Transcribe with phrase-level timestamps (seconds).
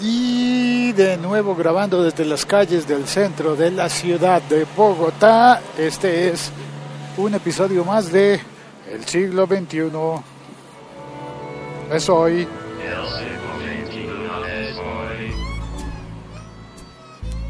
[0.00, 6.28] Y de nuevo grabando desde las calles del centro de la ciudad de Bogotá, este
[6.28, 6.52] es
[7.16, 8.38] un episodio más de
[8.92, 9.90] El siglo XXI.
[11.90, 12.46] Es hoy.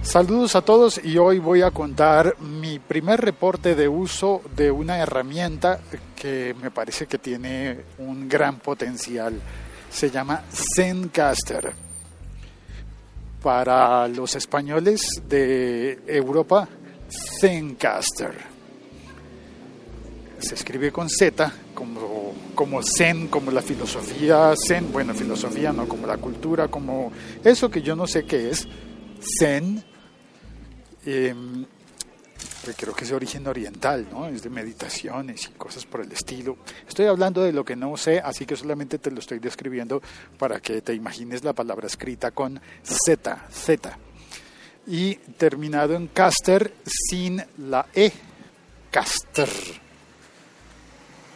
[0.02, 4.98] Saludos a todos y hoy voy a contar mi primer reporte de uso de una
[4.98, 5.80] herramienta
[6.14, 9.34] que me parece que tiene un gran potencial.
[9.90, 10.42] Se llama
[10.76, 11.85] Zencaster.
[13.42, 16.68] Para los españoles de Europa,
[17.40, 18.34] Zencaster.
[20.38, 26.06] Se escribe con Z, como, como Zen, como la filosofía Zen, bueno, filosofía no, como
[26.06, 27.12] la cultura, como
[27.42, 28.66] eso que yo no sé qué es,
[29.38, 29.82] Zen
[31.06, 31.34] eh,
[32.74, 34.26] creo que es de origen oriental, ¿no?
[34.26, 36.56] Es de meditaciones y cosas por el estilo.
[36.88, 40.02] Estoy hablando de lo que no sé, así que solamente te lo estoy describiendo
[40.38, 43.98] para que te imagines la palabra escrita con Z, Z.
[44.86, 48.12] Y terminado en caster sin la E,
[48.90, 49.48] caster.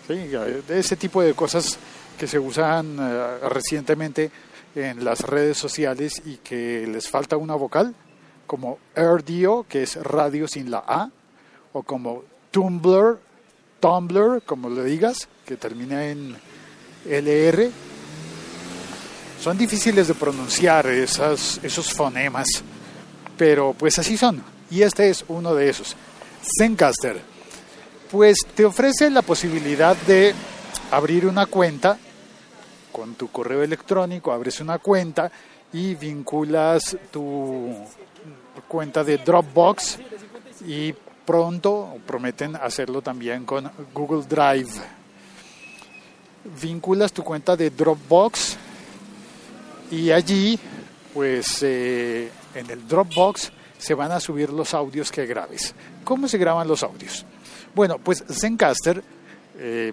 [0.07, 0.31] ¿Sí?
[0.69, 1.79] Ese tipo de cosas
[2.19, 4.31] que se usan uh, recientemente
[4.75, 7.95] en las redes sociales y que les falta una vocal,
[8.47, 11.11] como RDO, que es radio sin la A,
[11.73, 13.19] o como Tumblr,
[13.81, 16.37] Tumblr, como le digas, que termina en
[17.07, 17.71] LR.
[19.41, 22.47] Son difíciles de pronunciar esas, esos fonemas,
[23.39, 24.43] pero pues así son.
[24.71, 25.97] Y este es uno de esos.
[26.59, 27.21] Zencaster,
[28.11, 30.35] pues te ofrece la posibilidad de
[30.91, 31.99] abrir una cuenta
[32.93, 35.31] con tu correo electrónico, abres una cuenta
[35.73, 37.73] y vinculas tu
[38.69, 39.99] cuenta de Dropbox
[40.67, 40.95] y
[41.31, 44.73] pronto prometen hacerlo también con Google Drive.
[46.61, 48.57] Vinculas tu cuenta de Dropbox
[49.93, 50.59] y allí,
[51.15, 55.73] pues eh, en el Dropbox se van a subir los audios que grabes.
[56.03, 57.25] ¿Cómo se graban los audios?
[57.77, 59.01] Bueno, pues Zencaster
[59.57, 59.93] eh,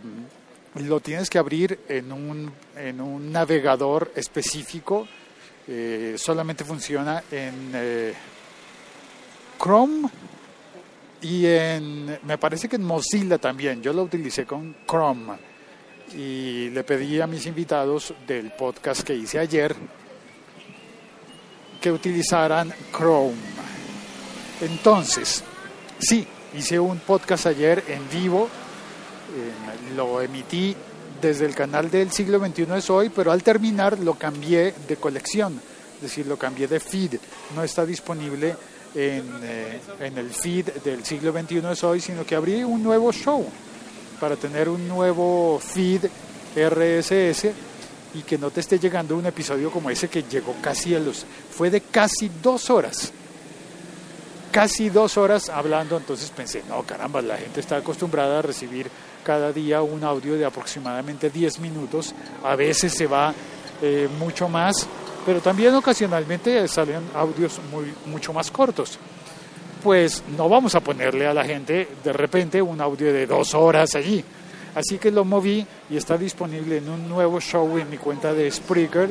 [0.73, 5.07] lo tienes que abrir en un, en un navegador específico.
[5.67, 8.15] Eh, solamente funciona en
[9.61, 10.09] Chrome
[11.21, 15.33] y en, me parece que en Mozilla también, yo lo utilicé con Chrome.
[16.15, 19.75] Y le pedí a mis invitados del podcast que hice ayer
[21.81, 23.35] que utilizaran Chrome.
[24.61, 25.43] Entonces,
[25.99, 30.75] sí, hice un podcast ayer en vivo, eh, lo emití
[31.21, 35.59] desde el canal del siglo XXI es hoy, pero al terminar lo cambié de colección,
[35.95, 37.15] es decir, lo cambié de feed,
[37.55, 38.55] no está disponible
[38.97, 43.11] en, eh, en, el feed del siglo XXI es hoy, sino que abrí un nuevo
[43.11, 43.45] show
[44.19, 46.05] para tener un nuevo feed
[46.55, 47.51] RSS
[48.15, 51.25] y que no te esté llegando un episodio como ese que llegó casi a los...
[51.51, 53.11] fue de casi dos horas.
[54.51, 58.89] Casi dos horas hablando, entonces pensé, no, caramba, la gente está acostumbrada a recibir
[59.23, 63.35] cada día un audio de aproximadamente 10 minutos, a veces se va
[63.81, 64.87] eh, mucho más,
[65.27, 68.97] pero también ocasionalmente salen audios muy, mucho más cortos.
[69.83, 73.93] Pues no vamos a ponerle a la gente de repente un audio de dos horas
[73.95, 74.23] allí.
[74.73, 78.49] Así que lo moví y está disponible en un nuevo show en mi cuenta de
[78.49, 79.09] Spreaker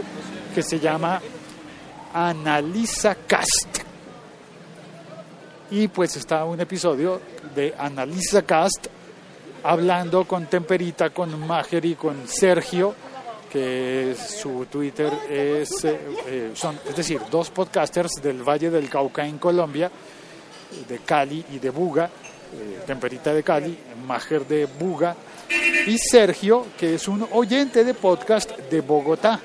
[0.55, 1.21] que se llama
[2.15, 3.81] Analiza Cast.
[5.71, 7.21] Y pues está un episodio
[7.55, 8.87] de Analiza Cast
[9.63, 12.95] hablando con Temperita, con Majer y con Sergio
[13.51, 19.39] que su Twitter es, eh, son, es decir, dos podcasters del Valle del Cauca en
[19.39, 19.91] Colombia,
[20.89, 23.77] de Cali y de Buga, eh, Temperita de Cali,
[24.07, 25.17] Majer de Buga,
[25.87, 29.41] y Sergio, que es un oyente de podcast de Bogotá,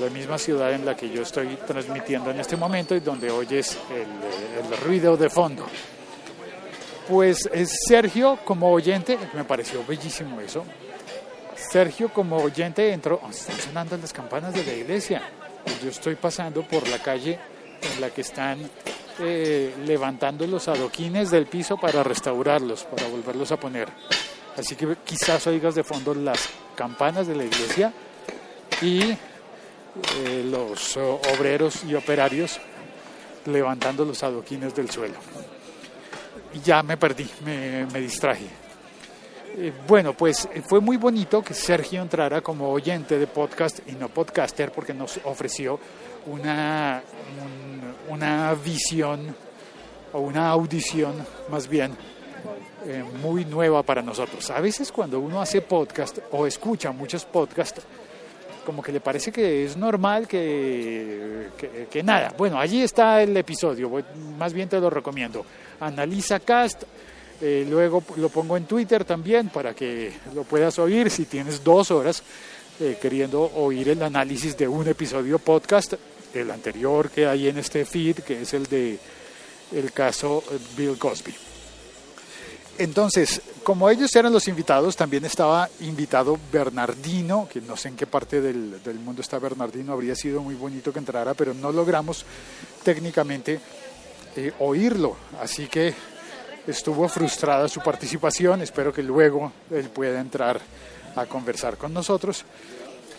[0.00, 3.76] la misma ciudad en la que yo estoy transmitiendo en este momento y donde oyes
[3.90, 5.66] el, el ruido de fondo.
[7.08, 10.64] Pues es Sergio como oyente, me pareció bellísimo eso,
[11.70, 13.20] Sergio, como oyente, entró.
[13.22, 15.22] Oh, están sonando las campanas de la iglesia.
[15.80, 17.38] Yo estoy pasando por la calle
[17.80, 18.58] en la que están
[19.20, 23.88] eh, levantando los adoquines del piso para restaurarlos, para volverlos a poner.
[24.56, 27.92] Así que quizás oigas de fondo las campanas de la iglesia
[28.82, 32.58] y eh, los obreros y operarios
[33.46, 35.18] levantando los adoquines del suelo.
[36.64, 38.69] Ya me perdí, me distraje.
[39.56, 43.92] Eh, bueno, pues eh, fue muy bonito que Sergio entrara como oyente de podcast y
[43.92, 45.78] no podcaster porque nos ofreció
[46.26, 47.02] una,
[48.08, 49.34] una visión
[50.12, 51.14] o una audición
[51.50, 51.96] más bien
[52.86, 54.50] eh, muy nueva para nosotros.
[54.50, 57.82] A veces cuando uno hace podcast o escucha muchos podcasts,
[58.64, 61.48] como que le parece que es normal que,
[61.90, 62.32] que, nada.
[62.38, 63.90] Bueno, allí está el episodio,
[64.38, 65.44] más bien te lo recomiendo.
[65.80, 66.84] Analiza Cast,
[67.42, 71.90] eh, luego lo pongo en Twitter también para que lo puedas oír si tienes dos
[71.90, 72.22] horas
[72.78, 75.94] eh, queriendo oír el análisis de un episodio podcast,
[76.34, 78.98] el anterior que hay en este feed, que es el de
[79.72, 81.34] el caso eh, Bill Cosby.
[82.76, 88.06] Entonces, como ellos eran los invitados, también estaba invitado Bernardino, que no sé en qué
[88.06, 92.24] parte del, del, mundo está Bernardino, habría sido muy bonito que entrara, pero no logramos
[92.82, 93.60] técnicamente
[94.58, 95.16] oírlo.
[95.42, 95.94] Así que
[96.70, 100.60] estuvo frustrada su participación, espero que luego él pueda entrar
[101.16, 102.44] a conversar con nosotros.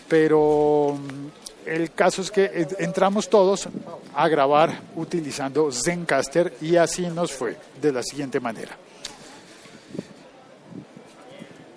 [0.08, 3.68] Pero mm, el caso es que entramos todos
[4.14, 8.76] a grabar utilizando Zencaster y así nos fue de la siguiente manera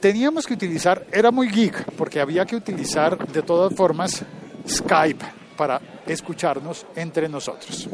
[0.05, 4.23] teníamos que utilizar, era muy geek, porque había que utilizar de todas formas
[4.69, 5.25] Skype
[5.57, 7.89] para escucharnos entre nosotros.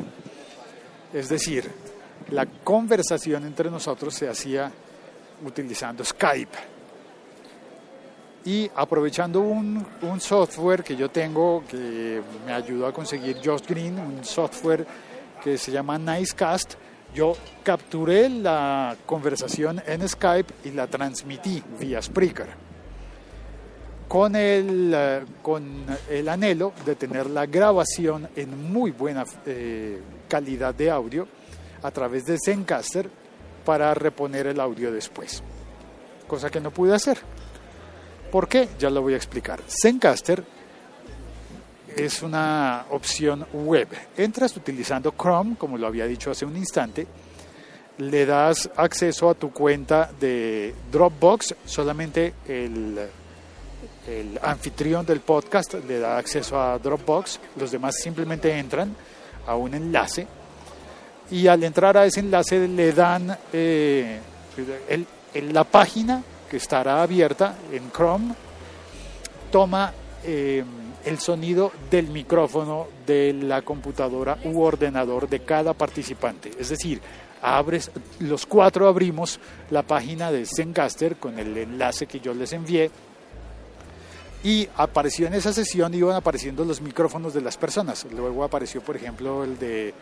[1.14, 1.72] Es decir,
[2.32, 4.72] la conversación entre nosotros se hacía
[5.46, 6.58] utilizando Skype.
[8.44, 9.86] Y aprovechando un,
[10.20, 14.86] software que yo tengo que me ayudó a conseguir Josh Green, un software
[15.44, 16.74] que se llama Nicecast,
[17.14, 22.72] yo capturé la conversación en Skype y la transmití vía Spreaker
[24.08, 30.74] con el, eh, con el anhelo de tener la grabación en muy buena eh, calidad
[30.74, 31.28] de audio
[31.84, 33.10] a través de Zencaster
[33.66, 35.44] para reponer el audio después,
[36.28, 37.20] cosa que no pude hacer.
[38.32, 38.70] ¿Por qué?
[38.80, 39.62] Ya lo voy a explicar.
[39.68, 40.44] Zencaster
[41.96, 43.88] es una opción web.
[44.16, 47.06] Entras utilizando Chrome, como lo había dicho hace un instante,
[47.98, 52.98] le das acceso a tu cuenta de Dropbox, solamente el,
[54.08, 58.96] el anfitrión del podcast le da acceso a Dropbox, los demás simplemente entran
[59.46, 60.26] a un enlace
[61.32, 64.20] y al entrar a ese enlace le dan eh,
[65.34, 68.34] la página que estará abierta en Chrome,
[69.52, 69.94] toma...
[70.24, 70.64] Eh,
[71.06, 76.52] el sonido del micrófono de la computadora u ordenador de cada participante.
[76.60, 77.02] Es decir,
[77.42, 79.40] abres, los cuatro abrimos
[79.70, 82.92] la página de Zencaster con el enlace que yo les envié
[84.44, 88.08] y apareció en esa sesión, iban apareciendo los micrófonos de las personas.
[88.12, 89.94] Luego apareció, por ejemplo, el de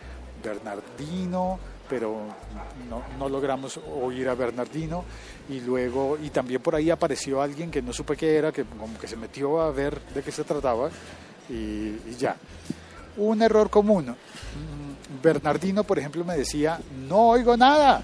[0.44, 1.60] Bernardino,
[1.90, 2.22] pero
[2.90, 5.04] no, no, logramos oír a Bernardino.
[5.50, 8.98] Y luego y también por ahí apareció alguien que no supe qué era que como
[9.00, 10.90] que se metió a ver de qué se trataba
[11.50, 12.36] y, ya.
[13.18, 14.10] Un error común.
[14.10, 18.04] Mm, Bernardino por ejemplo me decía no oigo nada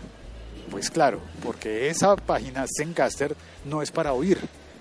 [0.72, 3.36] pues claro porque esa página Zencaster
[3.66, 4.40] no es para oír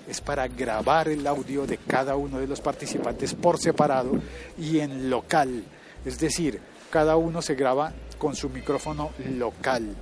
[0.09, 4.21] es para grabar el audio de cada uno de los participantes por separado
[4.59, 5.65] y en local.
[6.05, 6.61] Es decir
[6.94, 9.96] cada uno se graba con su micrófono local.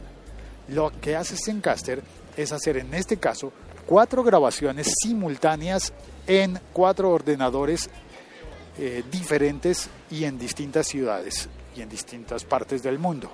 [0.69, 2.03] Lo que hace Zencaster
[2.37, 3.51] es hacer en este caso
[3.87, 5.91] cuatro grabaciones simultáneas
[6.27, 7.89] en cuatro ordenadores
[8.79, 13.33] eh, diferentes y en distintas ciudades y en distintas partes del mundo.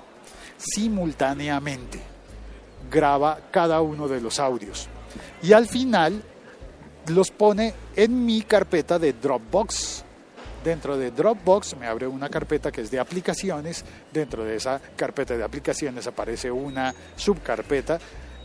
[0.56, 1.98] Simultáneamente
[2.88, 4.86] graba cada uno de los audios
[5.42, 6.22] y al final
[7.08, 10.04] los pone en mi carpeta de Dropbox
[10.64, 13.84] Dentro de Dropbox me abre una carpeta que es de aplicaciones.
[14.12, 17.98] Dentro de esa carpeta de aplicaciones aparece una subcarpeta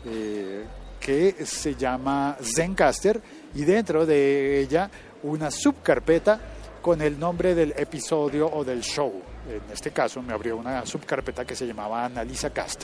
[0.05, 0.63] eh,
[0.99, 3.19] que se llama Zencaster
[3.55, 4.89] y dentro de ella
[5.23, 6.39] una subcarpeta
[6.81, 9.13] con el nombre del episodio o del show.
[9.49, 12.83] En este caso me abrió una subcarpeta que se llamaba Analiza Cast.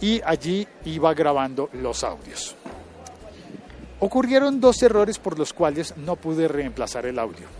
[0.00, 2.54] Y allí iba grabando los audios.
[3.98, 7.59] Ocurrieron dos errores por los cuales no pude reemplazar el audio.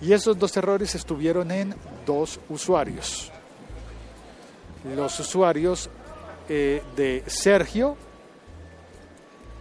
[0.00, 1.74] Y esos dos errores estuvieron en
[2.04, 3.30] dos usuarios.
[4.94, 5.88] Los usuarios
[6.48, 7.96] eh, de Sergio,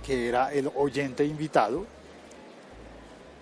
[0.06, 1.86] que era el oyente invitado,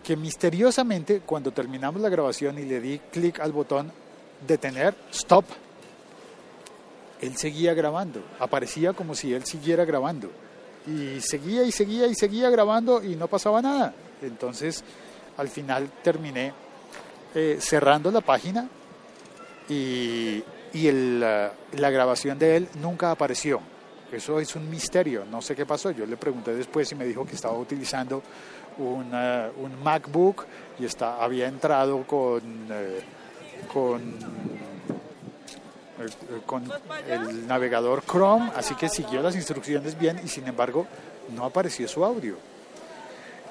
[0.04, 3.92] que misteriosamente cuando terminamos la grabación y le di clic al botón
[4.46, 5.46] detener, stop,
[7.22, 10.30] él seguía grabando, aparecía como si él siguiera grabando.
[10.86, 13.94] Y seguía y seguía y seguía grabando y no pasaba nada.
[14.22, 14.84] Entonces,
[15.38, 16.54] al final terminé
[17.36, 18.68] eh, cerrando la página
[19.70, 23.62] y, y el, la grabación de él nunca apareció.
[24.12, 25.90] Eso es un misterio, no sé qué pasó.
[25.90, 28.22] Yo le pregunté después y me dijo que estaba utilizando
[28.78, 29.12] un,
[29.58, 30.46] un MacBook
[30.80, 33.02] y está, había entrado con, eh,
[33.72, 34.02] con,
[36.00, 36.72] eh, con
[37.10, 40.86] el navegador Chrome, así que siguió las instrucciones bien y sin embargo
[41.36, 42.38] no apareció su audio.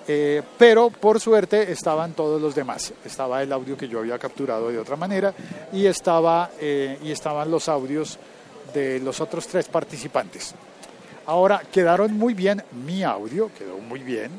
[0.09, 2.93] Eh, pero por suerte estaban todos los demás.
[3.05, 5.33] Estaba el audio que yo había capturado de otra manera
[5.73, 8.19] y, estaba, eh, y estaban los audios
[8.75, 10.55] de los otros tres participantes.
[11.27, 14.33] Ahora quedaron muy bien, mi audio quedó muy bien,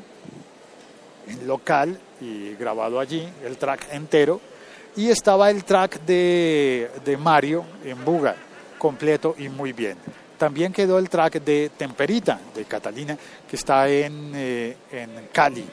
[1.26, 4.40] en local y grabado allí, el track entero,
[4.96, 8.36] y estaba el track de, de Mario en Buga,
[8.78, 9.96] completo y muy bien.
[10.38, 13.16] También quedó el track de Temperita, de Catalina,
[13.48, 15.64] que está en, eh, en Cali.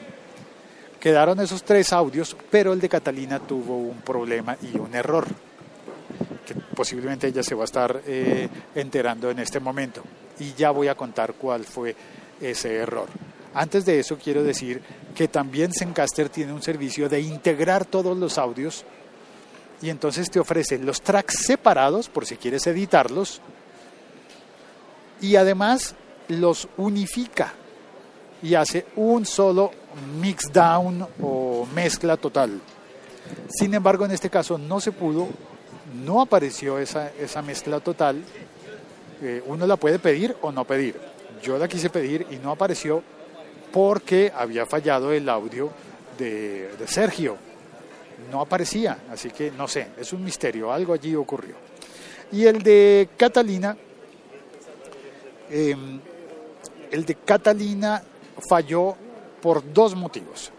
[1.00, 5.26] Quedaron esos tres audios, pero el de Catalina tuvo un problema y un error,
[6.46, 10.02] que posiblemente ella se va a estar eh, enterando en este momento.
[10.38, 11.96] Y ya voy a contar cuál fue
[12.40, 13.08] ese error.
[13.54, 14.80] Antes de eso quiero decir
[15.14, 18.84] que también Zencaster tiene un servicio de integrar todos los audios
[19.82, 23.40] y entonces te ofrece los tracks separados por si quieres editarlos
[25.22, 25.94] y además
[26.28, 27.54] los unifica
[28.42, 29.70] y hace un solo
[30.20, 32.60] mix down o mezcla total.
[33.48, 35.28] Sin embargo, en este caso no se pudo,
[36.04, 38.22] no apareció esa, esa mezcla total.
[39.22, 41.00] Eh, uno la puede pedir o no pedir.
[41.40, 43.02] Yo la quise pedir y no apareció
[43.72, 45.70] porque había fallado el audio
[46.18, 47.36] de, de Sergio.
[48.30, 51.54] No aparecía, así que no sé, es un misterio, algo allí ocurrió.
[52.32, 53.76] Y el de Catalina
[55.54, 56.00] Em,
[56.90, 58.02] el de Catalina
[58.48, 58.96] falló
[59.42, 60.50] por dos motivos.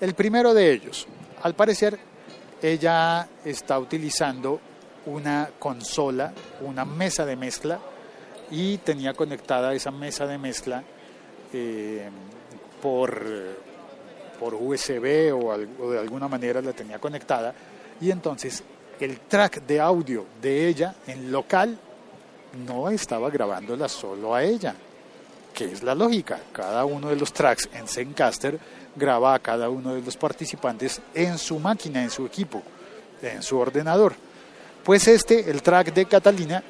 [0.00, 1.08] El primero de ellos,
[1.42, 1.98] al parecer,
[2.62, 4.60] ella está utilizando
[5.06, 7.80] una consola, una mesa de mezcla,
[8.52, 10.84] y tenía conectada esa mesa de mezcla
[11.52, 12.12] em,
[12.80, 13.20] por,
[14.38, 15.48] por USB o,
[15.82, 17.52] o de alguna manera la tenía conectada,
[18.00, 18.62] y entonces
[19.00, 21.76] el track de audio de ella en local
[22.66, 24.74] no estaba grabándola solo a ella,
[25.52, 26.40] que es la lógica.
[26.52, 28.58] Cada uno de los tracks en Zencaster
[28.96, 32.62] graba a cada uno de los participantes en su máquina, en su equipo,
[33.22, 34.14] en su ordenador.
[34.84, 36.62] Pues este, el track de Catalina,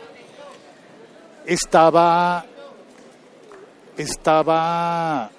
[1.49, 2.45] estaba,
[3.97, 5.31] estaba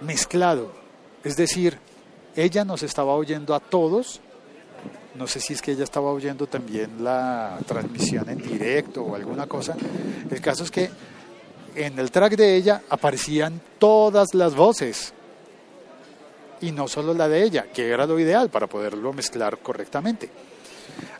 [0.00, 0.72] mezclado.
[1.22, 1.78] Es decir,
[2.34, 4.20] ella nos estaba oyendo a todos
[5.14, 9.46] no sé si es que ella estaba oyendo también la transmisión en directo o alguna
[9.46, 9.76] cosa.
[10.30, 10.90] El caso es que
[11.74, 15.12] en el track de ella aparecían todas las voces
[16.60, 20.30] y no solo la de ella, que era lo ideal para poderlo mezclar correctamente.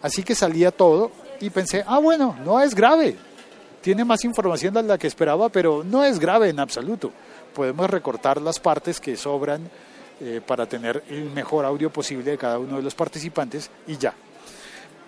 [0.03, 3.17] Así que salía todo y pensé, ah bueno, no es grave,
[3.81, 7.11] tiene más información de la que esperaba, pero no es grave en absoluto.
[7.55, 9.71] Podemos recortar las partes que sobran
[10.21, 14.13] eh, para tener el mejor audio posible de cada uno de los participantes y ya.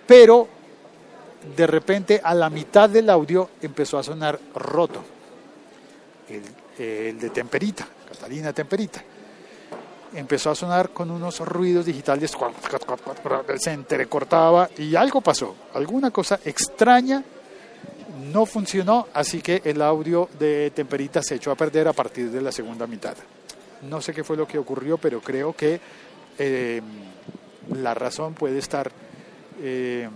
[0.07, 0.47] Pero
[1.55, 5.03] de repente a la mitad del audio empezó a sonar roto,
[6.29, 9.03] el, de Temperita, Catalina Temperita.
[10.15, 12.35] Empezó a sonar con unos ruidos digitales,
[13.57, 17.23] se entrecortaba y algo pasó, alguna cosa extraña
[18.31, 22.41] no funcionó, así que el audio de Temperita se echó a perder a partir de
[22.41, 23.15] la segunda mitad.
[23.89, 25.79] No sé qué fue lo que ocurrió, pero creo que
[26.37, 26.81] eh,
[27.75, 28.91] la razón puede estar
[29.61, 30.09] eh,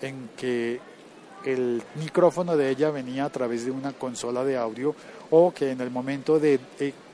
[0.00, 0.80] en que
[1.44, 4.94] el micrófono de ella venía a través de una consola de audio
[5.30, 6.60] o que en el momento de,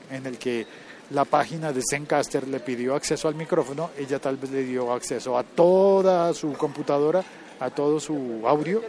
[0.09, 0.65] en el que
[1.11, 5.37] la página de Zencaster le pidió acceso al micrófono, ella tal vez le dio acceso
[5.37, 7.23] a toda su computadora,
[7.59, 8.81] a todo su audio,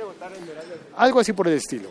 [0.96, 1.90] algo así por el estilo.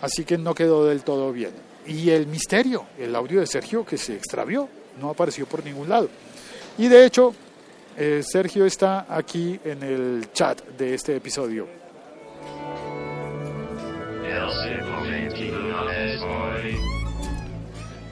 [0.00, 3.96] Así que no quedó del todo bien y el misterio, el audio de Sergio que
[3.96, 4.68] se extravió,
[5.00, 6.08] no apareció por ningún lado.
[6.76, 7.34] Y de hecho,
[7.96, 11.66] eh, Sergio está aquí en el chat de este episodio.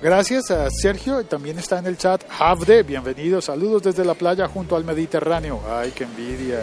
[0.02, 4.76] Gracias a Sergio, también está en el chat Havde, bienvenido, saludos desde la playa junto
[4.76, 6.60] al Mediterráneo, ay qué envidia.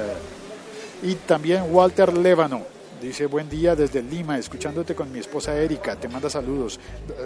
[1.02, 2.62] Y también Walter Levano,
[3.04, 5.98] Dice, buen día desde Lima, escuchándote con mi esposa Erika.
[5.98, 6.80] Te manda saludos.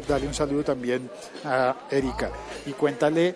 [0.08, 1.08] Dale un saludo también
[1.46, 2.32] a Erika.
[2.66, 3.36] Y cuéntale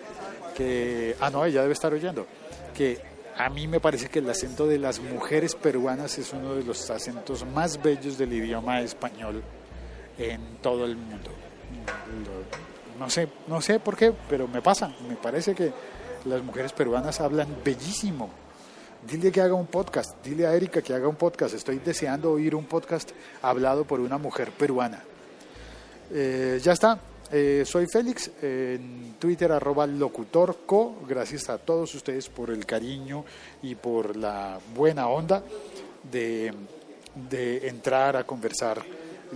[0.52, 2.26] que, ah, no, ella debe estar oyendo,
[2.74, 2.98] que
[3.36, 6.90] a mí me parece que el acento de las mujeres peruanas es uno de los
[6.90, 9.40] acentos más bellos del idioma español
[10.18, 11.30] en todo el mundo.
[12.98, 14.92] No sé, no sé por qué, pero me pasa.
[15.08, 15.72] Me parece que
[16.24, 18.41] las mujeres peruanas hablan bellísimo
[19.02, 21.54] dile que haga un podcast, dile a Erika que haga un podcast.
[21.54, 23.10] Estoy deseando oír un podcast
[23.42, 25.02] hablado por una mujer peruana.
[26.10, 26.98] Eh, ya está.
[27.30, 30.96] Eh, soy Félix, en Twitter arroba locutorco.
[31.08, 33.24] Gracias a todos ustedes por el cariño
[33.62, 35.42] y por la buena onda
[36.10, 36.52] de,
[37.30, 38.82] de entrar a conversar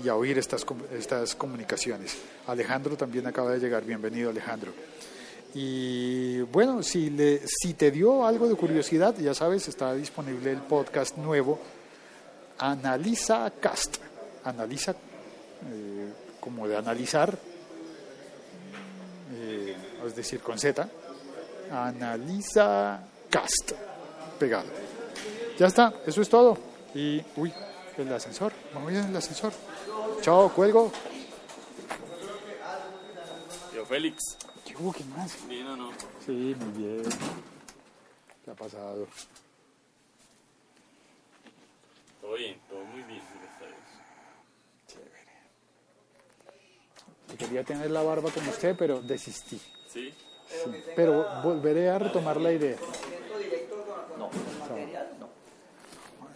[0.04, 2.18] y a oír estas, estas comunicaciones.
[2.46, 4.72] Alejandro también acaba de llegar, bienvenido Alejandro.
[5.54, 10.58] Y bueno, si, le, si te dio algo de curiosidad, ya sabes, está disponible el
[10.58, 11.58] podcast nuevo,
[12.58, 13.96] Analiza Cast.
[14.44, 17.36] Analiza, eh, como de analizar,
[19.34, 19.76] eh,
[20.06, 20.88] es decir, con Z.
[21.70, 23.00] Analiza
[23.30, 23.72] Cast.
[24.38, 24.68] Pegado.
[25.58, 26.58] Ya está, eso es todo.
[26.94, 27.52] Y, uy,
[27.96, 29.52] el ascensor, vamos bien el ascensor.
[30.20, 30.92] Chao, cuelgo.
[33.74, 34.36] Yo, Félix.
[34.66, 35.48] ¿Qué más?
[35.48, 35.92] ¿Bien o no?
[36.24, 37.02] Sí, muy bien.
[38.44, 39.06] ¿Qué ha pasado?
[42.20, 43.80] Todo bien, todo muy bien, gracias
[44.88, 45.10] Chévere.
[47.28, 49.60] Yo quería tener la barba como usted, pero desistí.
[49.88, 50.12] ¿Sí?
[50.48, 52.76] Sí, pero volveré a retomar la idea.
[54.18, 54.30] No,
[54.60, 55.28] material no.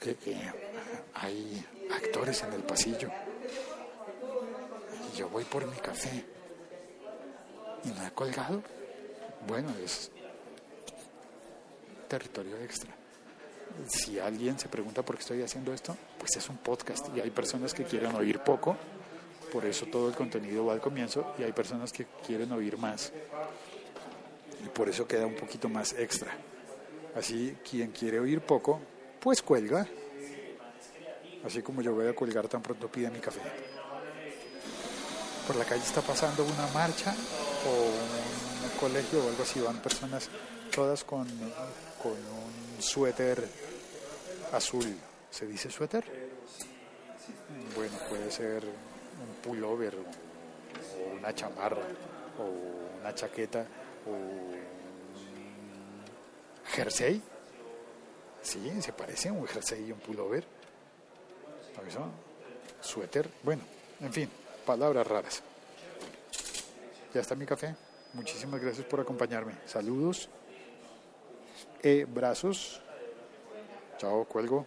[0.02, 0.52] Eh, eh,
[1.14, 3.10] hay actores en el pasillo.
[5.12, 6.39] Y yo voy por mi café.
[7.84, 8.62] ¿Y no he colgado?
[9.46, 10.10] Bueno, es
[12.08, 12.90] territorio extra.
[13.88, 17.30] Si alguien se pregunta por qué estoy haciendo esto, pues es un podcast y hay
[17.30, 18.76] personas que quieren oír poco,
[19.52, 23.12] por eso todo el contenido va al comienzo y hay personas que quieren oír más
[24.64, 26.32] y por eso queda un poquito más extra.
[27.14, 28.80] Así, quien quiere oír poco,
[29.20, 29.86] pues cuelga.
[31.44, 33.40] Así como yo voy a colgar tan pronto pide mi café.
[35.46, 37.14] Por la calle está pasando una marcha
[37.66, 37.70] o
[38.64, 39.60] un colegio o algo así.
[39.60, 40.28] Van personas
[40.74, 41.26] todas con,
[42.02, 43.46] con un suéter
[44.52, 44.96] azul.
[45.30, 46.04] ¿Se dice suéter?
[47.74, 51.82] Bueno, puede ser un pullover o una chamarra
[52.38, 53.64] o una chaqueta
[54.06, 54.60] o un
[56.72, 57.22] jersey.
[58.42, 60.44] Sí, se parece un jersey y un pullover.
[62.80, 63.28] Suéter.
[63.42, 63.62] Bueno,
[64.00, 64.28] en fin,
[64.64, 65.42] palabras raras.
[67.12, 67.74] Ya está mi café.
[68.14, 69.54] Muchísimas gracias por acompañarme.
[69.66, 70.28] Saludos.
[71.82, 72.82] E brazos.
[73.98, 74.66] Chao, cuelgo.